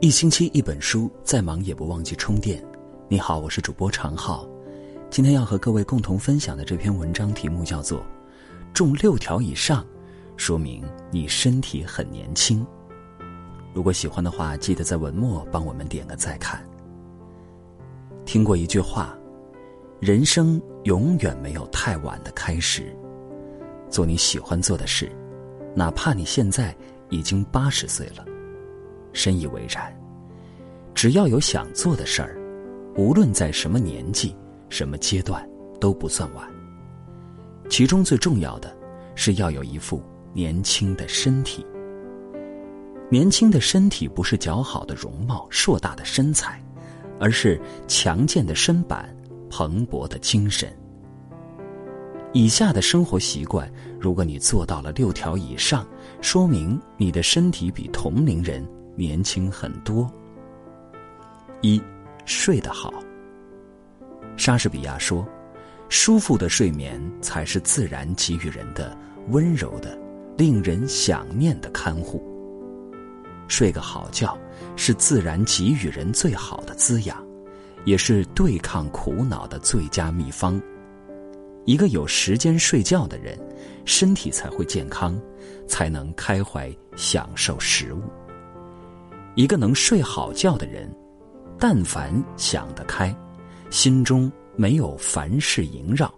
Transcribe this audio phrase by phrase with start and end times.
[0.00, 2.64] 一星期一本书，再忙也不忘记充电。
[3.08, 4.48] 你好，我是主播常浩。
[5.10, 7.98] 今天要和各位共同分享的这篇文章题目叫做
[8.72, 9.84] 《中六条以上，
[10.36, 12.64] 说明你身体很年轻》。
[13.74, 16.64] 如果喜欢的话，记得在文末帮我们点个再看。
[18.24, 19.18] 听过一句话：
[19.98, 22.96] 人生永远没有太晚的开始。
[23.90, 25.10] 做你喜欢做的事，
[25.74, 26.72] 哪怕你现在
[27.08, 28.24] 已经八十岁了。
[29.12, 29.94] 深以为然。
[30.94, 32.36] 只要有想做的事儿，
[32.96, 34.34] 无论在什么年纪、
[34.68, 35.48] 什么阶段，
[35.80, 36.48] 都不算晚。
[37.70, 38.76] 其中最重要的，
[39.14, 40.02] 是要有一副
[40.32, 41.64] 年轻的身体。
[43.10, 46.62] 年轻的身体不是姣好的容貌、硕大的身材，
[47.20, 49.14] 而是强健的身板、
[49.48, 50.68] 蓬勃的精神。
[52.34, 55.86] 以下的生活习惯，如果你做到了六条以上，
[56.20, 58.62] 说明你的身体比同龄人。
[58.98, 60.12] 年轻很多。
[61.60, 61.80] 一，
[62.24, 62.92] 睡得好。
[64.36, 65.24] 莎士比亚说
[65.88, 69.96] ：“舒服的睡眠才是自然给予人的温柔的、
[70.36, 72.20] 令人想念的看护。”
[73.46, 74.36] 睡个好觉
[74.74, 77.24] 是自然给予人最好的滋养，
[77.84, 80.60] 也是对抗苦恼的最佳秘方。
[81.66, 83.38] 一个有时间睡觉的人，
[83.84, 85.16] 身体才会健康，
[85.68, 88.02] 才能开怀享受食物。
[89.38, 90.92] 一个能睡好觉的人，
[91.60, 93.16] 但凡想得开，
[93.70, 96.12] 心中没有凡事萦绕。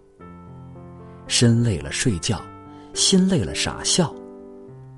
[1.27, 2.41] 身累了睡觉，
[2.95, 4.11] 心累了傻笑。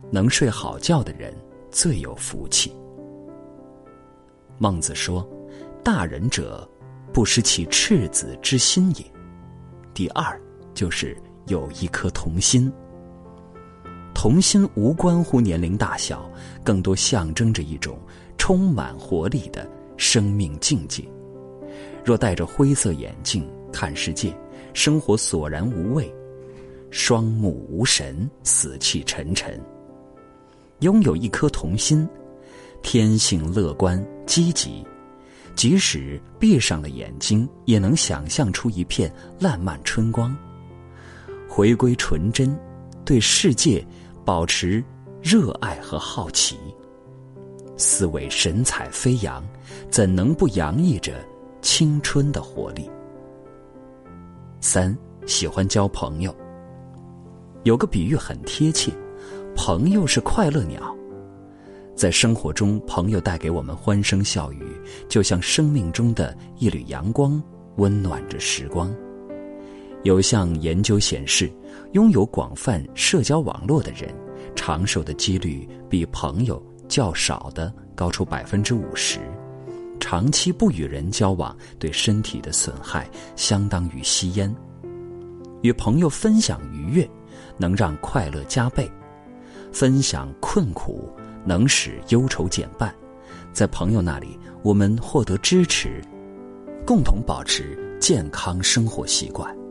[0.09, 1.35] 能睡好觉的人
[1.69, 2.73] 最有福气。
[4.57, 5.27] 孟子说
[5.83, 6.66] ：“大人者，
[7.11, 9.05] 不失其赤子之心也。”
[9.94, 10.41] 第二
[10.73, 12.71] 就是有一颗童心。
[14.14, 16.30] 童心无关乎年龄大小，
[16.64, 17.97] 更多象征着一种
[18.38, 21.03] 充满活力的生命境界。
[22.06, 24.34] 若戴着灰色眼镜看世界，
[24.73, 26.13] 生活索然无味，
[26.90, 29.59] 双目无神，死气沉沉。
[30.79, 32.07] 拥有一颗童心，
[32.81, 34.85] 天性乐观积极，
[35.56, 40.35] 即使闭上了眼睛，也能想象出一片烂漫春光。
[41.50, 42.57] 回归纯真，
[43.03, 43.85] 对世界。
[44.25, 44.84] 保持
[45.22, 46.57] 热爱和好奇，
[47.78, 49.44] 思维神采飞扬，
[49.89, 51.13] 怎能不洋溢着
[51.61, 52.89] 青春的活力？
[54.61, 56.34] 三喜欢交朋友，
[57.63, 58.91] 有个比喻很贴切，
[59.56, 60.95] 朋友是快乐鸟，
[61.95, 64.66] 在生活中，朋友带给我们欢声笑语，
[65.09, 67.41] 就像生命中的一缕阳光，
[67.75, 68.94] 温暖着时光。
[70.03, 71.50] 有项研究显示，
[71.94, 74.14] 拥有广泛社交网络的人，
[74.53, 79.19] 长寿的几率比朋友较少的高出百分之五十。
[80.02, 84.53] 长期不与人交往，对身体的损害相当于吸烟。
[85.62, 87.09] 与朋友分享愉悦，
[87.58, 88.85] 能让快乐加倍；
[89.72, 91.09] 分享困苦，
[91.46, 92.94] 能使忧愁减半。
[93.53, 96.02] 在朋友那里，我们获得支持，
[96.85, 99.62] 共同保持健康生活习惯。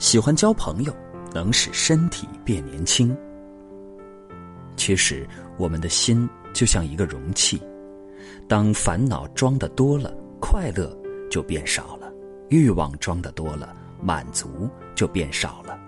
[0.00, 0.96] 喜欢交朋友，
[1.34, 3.14] 能使身体变年轻。
[4.74, 5.28] 其实，
[5.58, 7.60] 我们的心就像一个容器，
[8.48, 10.98] 当烦恼装的多了，快乐
[11.30, 12.10] 就变少了；
[12.48, 15.78] 欲望装的多了，满足就变少了。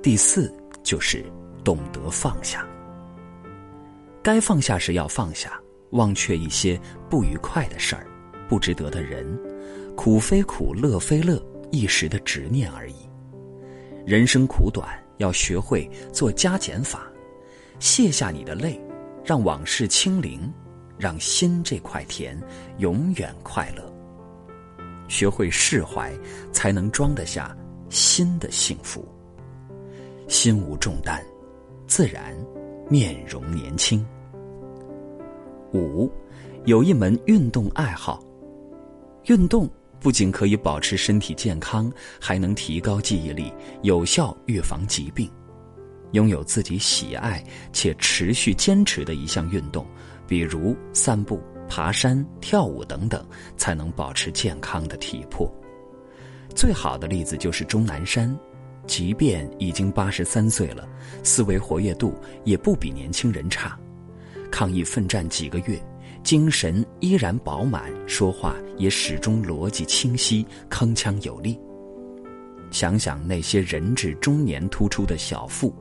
[0.00, 0.54] 第四
[0.84, 1.24] 就是
[1.64, 2.64] 懂得放下，
[4.22, 5.60] 该放下时要放下，
[5.90, 8.06] 忘却一些不愉快的事儿、
[8.48, 9.26] 不值得的人，
[9.96, 12.94] 苦非苦，乐非乐，一时的执念而已。
[14.06, 14.86] 人生苦短，
[15.16, 17.10] 要学会做加减法，
[17.80, 18.80] 卸下你的泪，
[19.24, 20.40] 让往事清零，
[20.96, 22.40] 让心这块田
[22.78, 23.82] 永远快乐。
[25.08, 26.16] 学会释怀，
[26.52, 27.56] 才能装得下
[27.88, 29.04] 新的幸福。
[30.28, 31.20] 心无重担，
[31.88, 32.32] 自然
[32.88, 34.06] 面容年轻。
[35.74, 36.08] 五，
[36.64, 38.22] 有一门运动爱好，
[39.24, 39.68] 运动。
[40.06, 45.28] 不仅可以保持身体健康，还能提高记忆力，有效预防疾病。
[46.12, 49.84] 拥有自己喜爱且持续坚持的一项运动，
[50.24, 53.26] 比如散步、爬山、跳舞等等，
[53.56, 55.52] 才能保持健康的体魄。
[56.54, 58.32] 最好的例子就是钟南山，
[58.86, 60.88] 即便已经八十三岁了，
[61.24, 62.14] 思维活跃度
[62.44, 63.76] 也不比年轻人差。
[64.52, 65.84] 抗疫奋战几个月。
[66.26, 71.56] 精神依然饱满，说话也始终逻辑清晰、铿锵有力。
[72.72, 75.72] 想想那些人至中年突出的小腹、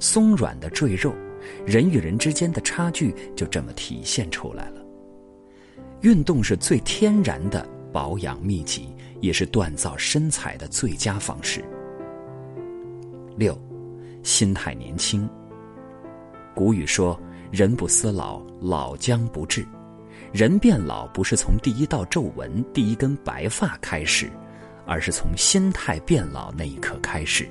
[0.00, 1.14] 松软的赘肉，
[1.64, 4.82] 人与人之间的差距就这么体现出来了。
[6.00, 8.88] 运动是最天然的保养秘籍，
[9.20, 11.64] 也是锻造身材的最佳方式。
[13.36, 13.56] 六，
[14.24, 15.30] 心态年轻。
[16.56, 17.16] 古语说
[17.52, 19.64] ：“人不思老，老将不至。”
[20.32, 24.30] 人变老不是从第一道皱纹、第一根白发开始，
[24.86, 27.46] 而是从心态变老那一刻开始。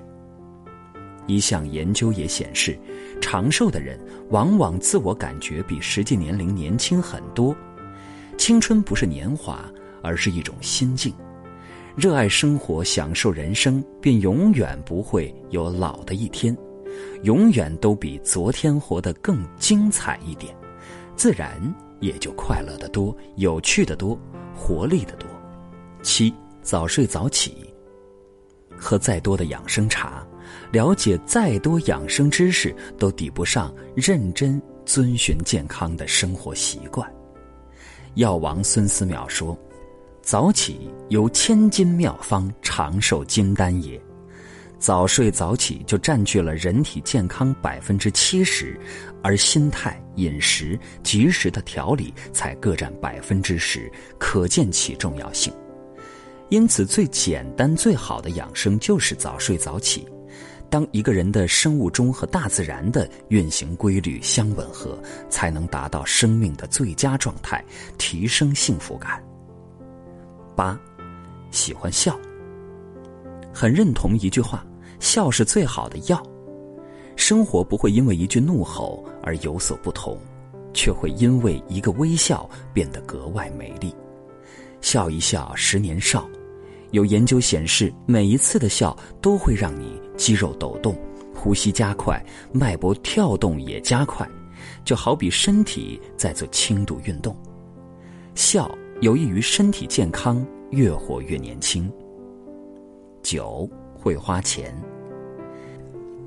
[1.28, 2.78] 一项研究也显示，
[3.22, 4.00] 长寿的人
[4.32, 7.56] 往往自我感觉比实际年龄年轻很多。
[8.36, 9.64] 青春不是年华，
[10.02, 11.14] 而是一种心境。
[11.96, 16.58] 热爱生活，享受人生，便永远不会有老的一天，
[17.22, 20.56] 永远都比昨天活得更精彩一点，
[21.16, 21.62] 自然
[22.02, 24.20] 也就快乐的多，有趣的多，
[24.54, 25.26] 活力的多。
[26.04, 27.74] 七，早睡早起。
[28.78, 30.28] 喝再多的养生茶，
[30.72, 37.10] 了解再多养生知识，都抵不上认真遵循健康的生活习惯。
[38.16, 39.58] 药王孙思邈说。
[40.24, 44.00] 早起有千金妙方，长寿金丹也。
[44.82, 48.76] 早睡早起就占据了人体健康百分之七十，
[49.22, 55.54] 而心态、饮食、及时的调理才各占百分之十，可见其重要性。
[56.50, 60.08] 因此，最简单、最好的养生就是早睡早起。
[60.68, 65.00] 当一个人的生物钟和大自然的运行规律相吻合，
[65.30, 67.64] 才能达到生命的最佳状态，
[68.00, 69.24] 提升幸福感。
[70.56, 70.76] 八，
[71.52, 72.20] 喜欢笑。
[73.54, 74.66] 很认同一句话：
[75.02, 76.24] 笑是最好的药。
[77.18, 80.18] 生活不会因为一句怒吼而有所不同，
[80.74, 83.94] 却会因为一个微笑变得格外美丽。
[84.80, 86.26] 笑一笑，十年少。
[86.92, 90.96] 有研究显示，每一次的笑都会让你肌肉抖动，
[91.34, 92.24] 呼吸加快，
[92.54, 94.26] 脉搏跳动也加快，
[94.86, 97.36] 就好比身体在做轻度运动。
[98.36, 98.70] 笑。
[99.02, 101.92] 有益于身体健康，越活越年轻。
[103.24, 103.68] 九
[104.02, 104.76] 会花钱。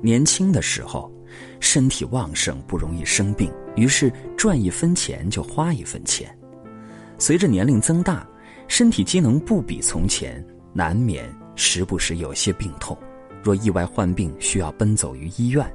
[0.01, 1.11] 年轻的时候，
[1.59, 6.33] 身体旺盛，不容易生病，于是赚一分钱就花一分钱。
[7.17, 8.27] 随着年龄增大，
[8.67, 10.43] 身体机能不比从前，
[10.73, 12.97] 难免时不时有些病痛。
[13.43, 15.65] 若意外患病，需要奔走于医院，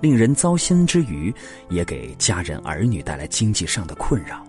[0.00, 1.34] 令人糟心之余，
[1.68, 4.42] 也给家人儿女带来经济上的困扰。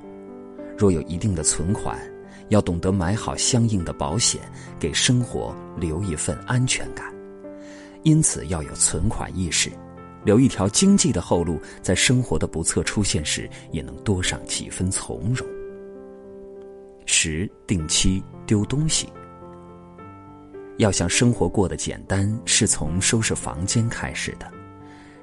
[0.77, 2.00] 若有一定的存款，
[2.50, 4.42] 要懂得买好相应的保险，
[4.80, 7.13] 给生活留一份安全感。
[8.04, 9.72] 因此要有存款意识，
[10.24, 15.48] 留一条经济的后路，在生活的不测出现时，也能多上几分从容。
[17.06, 19.10] 十定期丢东西。
[20.78, 24.50] 要想生活过得简单，是从收拾房间开始的。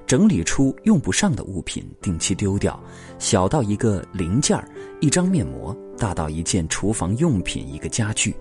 [0.05, 2.79] 整理出用不上的物品，定期丢掉，
[3.19, 4.69] 小到一个零件儿、
[5.01, 8.35] 一张面膜，大到一件厨房用品、一个家具。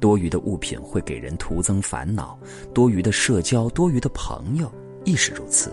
[0.00, 2.38] 多余的物品会给人徒增烦恼，
[2.74, 4.70] 多余的社交、多余的朋友
[5.04, 5.72] 亦是如此。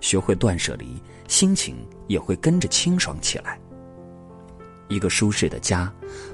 [0.00, 1.76] 学会断舍离，心情
[2.06, 3.58] 也会跟着清爽起来。
[4.88, 5.92] 一个舒适的家，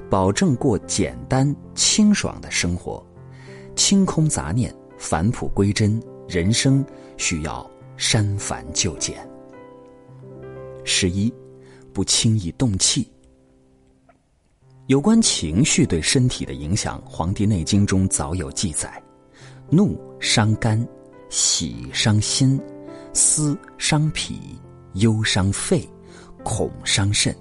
[0.09, 3.05] 保证过简单清爽的生活，
[3.75, 6.01] 清空杂念，返璞归真。
[6.27, 6.85] 人生
[7.17, 7.69] 需要。
[8.01, 9.29] 删繁就简。
[10.85, 11.29] 十一，
[11.91, 13.11] 不轻易动气。
[14.89, 18.99] 有关情绪对身体的影响，《黄帝内经》中早有记载：
[19.69, 20.83] 怒伤肝，
[21.29, 22.59] 喜伤心，
[23.13, 24.59] 思伤脾，
[24.93, 25.87] 忧伤肺，
[26.43, 27.35] 恐伤肾。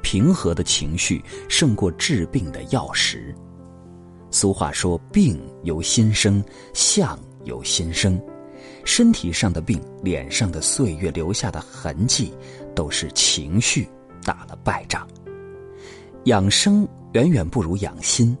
[0.00, 3.34] 平和的情绪胜过治病的药食。
[4.30, 8.18] 俗话说：“病由心生，相由心生。”
[8.86, 12.32] 身体上的病，脸上的岁月留下的痕迹，
[12.74, 13.86] 都是情绪
[14.24, 15.06] 打了败仗。
[16.26, 18.36] 养生远远不如养心，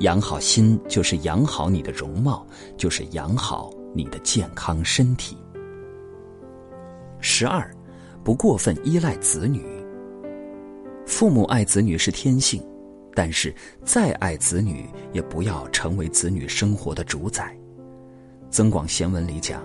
[0.00, 5.36] 养好心就是养好你的容貌，就是养好你的健康身体。
[7.20, 7.70] 十二，
[8.24, 9.62] 不过分依赖子女。
[11.04, 12.66] 父母爱子女是天性，
[13.14, 13.54] 但是
[13.84, 17.54] 再爱子女，也不要成为子女生活的主宰。
[18.48, 19.62] 《增广贤文》里讲：“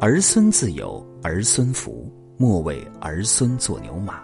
[0.00, 4.22] 儿孙自有儿孙福，莫为儿孙做牛马。”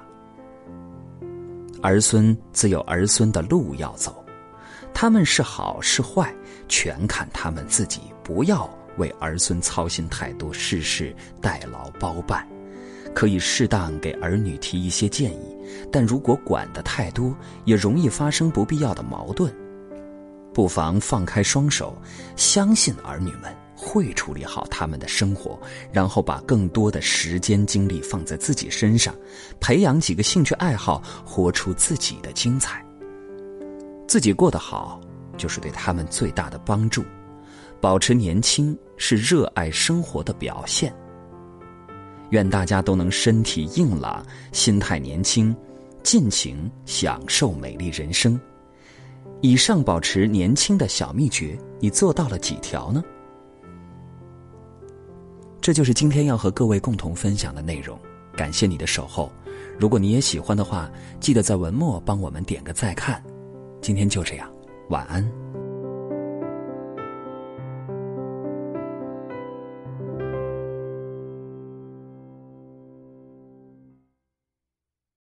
[1.86, 4.24] 儿孙自有儿孙的路要走，
[4.92, 6.34] 他们是好是坏，
[6.66, 8.00] 全看他们自己。
[8.24, 12.44] 不要为儿孙操心太多，事事代劳包办。
[13.14, 15.56] 可以适当给儿女提一些建议，
[15.92, 17.32] 但如果管得太多，
[17.64, 19.54] 也容易发生不必要的矛盾。
[20.52, 21.96] 不妨放开双手，
[22.34, 23.54] 相信儿女们。
[23.76, 25.60] 会处理好他们的生活，
[25.92, 29.14] 然后把更多的时间精力放在自己身上，
[29.60, 32.82] 培养几个兴趣爱好，活出自己的精彩。
[34.08, 35.00] 自己过得好，
[35.36, 37.04] 就是对他们最大的帮助。
[37.78, 40.94] 保持年轻是热爱生活的表现。
[42.30, 45.54] 愿大家都能身体硬朗，心态年轻，
[46.02, 48.40] 尽情享受美丽人生。
[49.42, 53.04] 以上保持年轻的小秘诀，你做到了几条呢？
[55.66, 57.98] 这就是今天要和各位共同分享的内容。
[58.36, 59.32] 感谢你的守候。
[59.76, 63.20] 如果你也喜欢的话，记得在文末帮我们点个再看。
[63.82, 64.48] 今天就这样，
[64.90, 65.28] 晚安。